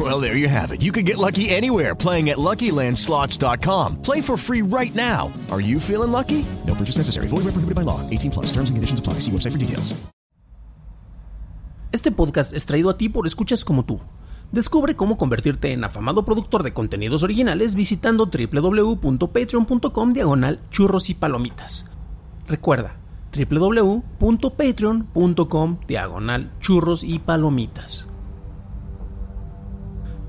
[0.00, 0.80] Well, there you have it.
[0.80, 4.00] You can get lucky anywhere playing at LuckyLandSlots.com.
[4.00, 5.30] Play for free right now.
[5.50, 6.46] Are you feeling lucky?
[6.66, 7.28] No purchase necessary.
[7.28, 8.00] Void where prohibited by law.
[8.08, 8.46] 18 plus.
[8.46, 9.20] Terms and conditions apply.
[9.20, 9.94] See website for details.
[11.92, 14.00] Este podcast es traído a ti por escuchas como tú.
[14.52, 21.90] Descubre cómo convertirte en afamado productor de contenidos originales visitando www.patreon.com diagonal churros y palomitas.
[22.46, 22.96] Recuerda,
[23.36, 28.09] www.patreon.com diagonal churros y palomitas.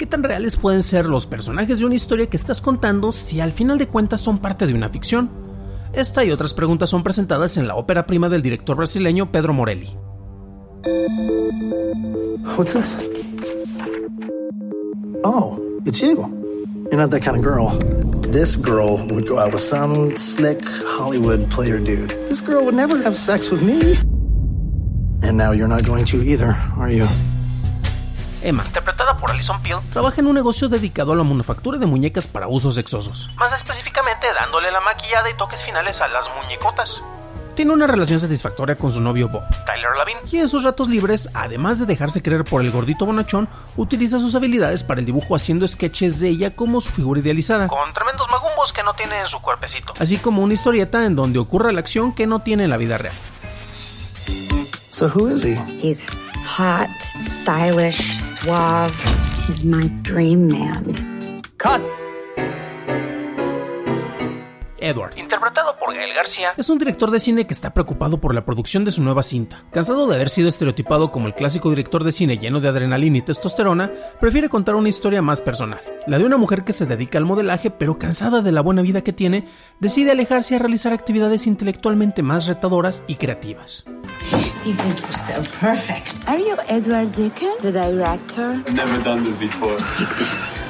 [0.00, 3.52] ¿Qué tan reales pueden ser los personajes de una historia que estás contando si al
[3.52, 5.28] final de cuentas son parte de una ficción?
[5.92, 9.94] Esta y otras preguntas son presentadas en la ópera prima del director brasileño Pedro Morelli.
[12.56, 12.96] What's this?
[15.22, 16.16] Oh, it's you.
[16.90, 17.68] You're not that kind of girl.
[18.32, 22.08] This girl would go out with some slick Hollywood player dude.
[22.26, 23.98] This girl would never have sex with me.
[25.22, 27.06] And now you're not going to either, are you?
[28.42, 32.26] Emma, interpretada por Alison Peel, trabaja en un negocio dedicado a la manufactura de muñecas
[32.26, 33.30] para usos sexosos.
[33.36, 36.90] Más específicamente dándole la maquillada y toques finales a las muñecotas.
[37.54, 41.28] Tiene una relación satisfactoria con su novio Bob, Tyler Lavin, y en sus ratos libres,
[41.34, 45.66] además de dejarse creer por el gordito bonachón, utiliza sus habilidades para el dibujo haciendo
[45.66, 49.40] sketches de ella como su figura idealizada, con tremendos magumbos que no tiene en su
[49.40, 52.78] cuerpecito, así como una historieta en donde ocurre la acción que no tiene en la
[52.78, 53.14] vida real.
[54.90, 55.56] So who is he?
[55.82, 56.08] He's
[56.44, 58.94] hot, stylish, suave.
[59.46, 61.42] He's my dream man.
[61.58, 61.82] Cut!
[64.82, 68.44] Edward, interpretado por Gael García, es un director de cine que está preocupado por la
[68.44, 69.64] producción de su nueva cinta.
[69.72, 73.22] Cansado de haber sido estereotipado como el clásico director de cine lleno de adrenalina y
[73.22, 75.80] testosterona, prefiere contar una historia más personal.
[76.06, 79.02] La de una mujer que se dedica al modelaje, pero cansada de la buena vida
[79.02, 79.48] que tiene,
[79.80, 83.84] decide alejarse a realizar actividades intelectualmente más retadoras y creativas.
[84.62, 86.28] You think you're so perfect.
[86.28, 88.62] Are you Edward Deacon, the director?
[88.70, 89.78] Never done this before.
[89.96, 90.60] Take this.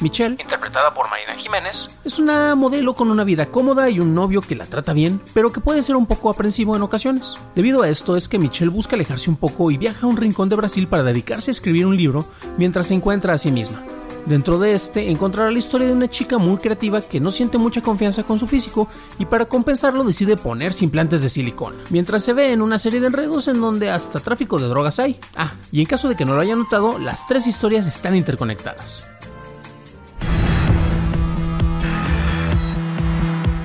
[0.00, 1.72] Michelle, interpretada por Marina Jiménez,
[2.04, 5.52] es una modelo con una vida cómoda y un novio que la trata bien, pero
[5.52, 7.36] que puede ser un poco aprensivo en ocasiones.
[7.54, 10.48] Debido a esto es que Michelle busca alejarse un poco y viaja a un rincón
[10.48, 12.26] de Brasil para dedicarse a escribir un libro
[12.58, 13.84] mientras se encuentra a sí misma.
[14.26, 17.82] Dentro de este encontrará la historia de una chica muy creativa que no siente mucha
[17.82, 22.52] confianza con su físico y para compensarlo decide ponerse implantes de silicona, mientras se ve
[22.52, 25.18] en una serie de enredos en donde hasta tráfico de drogas hay.
[25.36, 29.06] Ah, y en caso de que no lo haya notado, las tres historias están interconectadas.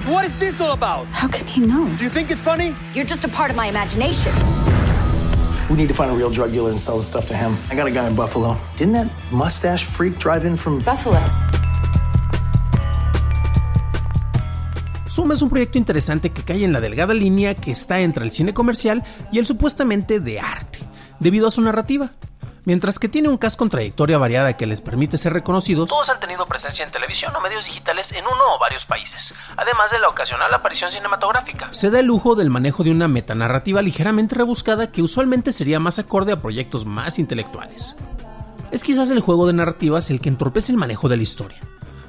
[0.10, 1.08] What is this all about?
[1.14, 1.86] How can he know?
[1.98, 2.76] Do you think it's funny?
[2.94, 4.34] You're just a part of my imagination.
[5.70, 7.56] We need to find a real drug dealer and sell the stuff to him.
[7.70, 8.58] I got a guy in Buffalo.
[8.76, 11.24] Didn't that mustache freak drive in from Buffalo.
[15.08, 18.32] Suma es un proyecto interesante que cae en la delgada línea que está entre el
[18.32, 20.80] cine comercial y el supuestamente de arte,
[21.20, 22.14] debido a su narrativa.
[22.70, 26.20] Mientras que tiene un cast con trayectoria variada que les permite ser reconocidos, todos han
[26.20, 30.08] tenido presencia en televisión o medios digitales en uno o varios países, además de la
[30.08, 31.74] ocasional aparición cinematográfica.
[31.74, 35.98] Se da el lujo del manejo de una metanarrativa ligeramente rebuscada que usualmente sería más
[35.98, 37.96] acorde a proyectos más intelectuales.
[38.70, 41.58] Es quizás el juego de narrativas el que entorpece el manejo de la historia.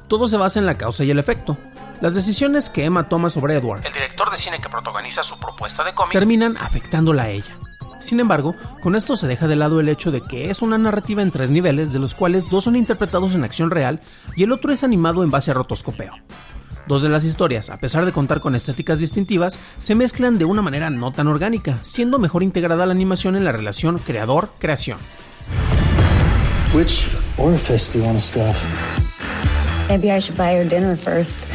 [0.08, 1.56] Todo se basa en la causa y el efecto.
[2.02, 5.84] Las decisiones que Emma toma sobre Edward, el director de cine que protagoniza su propuesta
[5.84, 7.56] de cómic, terminan afectándola a ella.
[8.00, 11.22] Sin embargo, con esto se deja de lado el hecho de que es una narrativa
[11.22, 14.00] en tres niveles, de los cuales dos son interpretados en acción real
[14.36, 16.14] y el otro es animado en base a rotoscopeo.
[16.86, 20.62] Dos de las historias, a pesar de contar con estéticas distintivas, se mezclan de una
[20.62, 24.98] manera no tan orgánica, siendo mejor integrada la animación en la relación creador-creación.
[26.72, 28.56] Which orifice do you want to stuff?
[29.88, 31.46] Maybe I should buy her dinner first.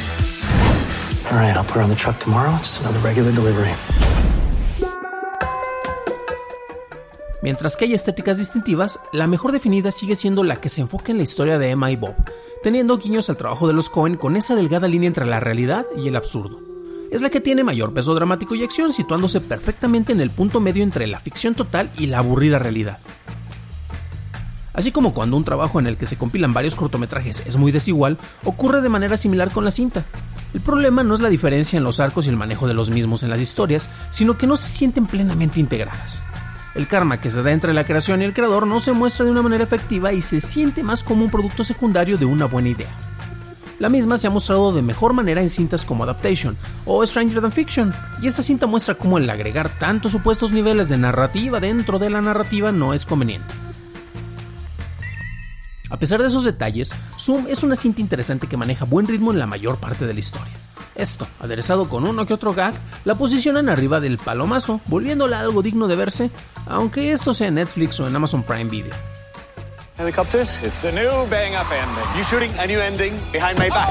[1.31, 2.57] All right, I'll put her on the truck tomorrow.
[2.59, 3.74] Just another regular delivery.
[7.45, 11.19] Mientras que hay estéticas distintivas, la mejor definida sigue siendo la que se enfoca en
[11.19, 12.15] la historia de Emma y Bob,
[12.63, 16.07] teniendo guiños al trabajo de los Cohen con esa delgada línea entre la realidad y
[16.07, 16.59] el absurdo.
[17.12, 20.81] Es la que tiene mayor peso dramático y acción, situándose perfectamente en el punto medio
[20.81, 22.97] entre la ficción total y la aburrida realidad.
[24.74, 28.18] Así como cuando un trabajo en el que se compilan varios cortometrajes es muy desigual,
[28.44, 30.03] ocurre de manera similar con la cinta.
[30.56, 33.21] El problema no es la diferencia en los arcos y el manejo de los mismos
[33.21, 36.24] en las historias, sino que no se sienten plenamente integradas.
[36.75, 39.31] El karma que se da entre la creación y el creador no se muestra de
[39.31, 42.94] una manera efectiva y se siente más como un producto secundario de una buena idea.
[43.80, 47.54] La misma se ha mostrado de mejor manera en cintas como Adaptation o Stranger Than
[47.54, 52.10] Fiction, y esta cinta muestra cómo el agregar tantos supuestos niveles de narrativa dentro de
[52.10, 53.54] la narrativa no es conveniente.
[55.89, 59.39] A pesar de esos detalles, Zoom es una cinta interesante que maneja buen ritmo en
[59.39, 60.53] la mayor parte de la historia.
[60.95, 62.73] Esto, aderezado con uno que otro gag,
[63.03, 66.31] la posicionan arriba del palomazo, volviéndola algo digno de verse,
[66.67, 68.93] aunque esto sea en Netflix o en Amazon Prime Video.
[69.97, 70.61] Helicopters?
[70.63, 72.17] It's a new bang up ending.
[72.17, 73.89] You shooting a new ending behind my back.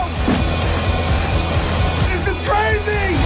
[2.11, 3.17] This is crazy!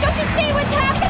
[0.00, 1.09] Don't you see what's happening?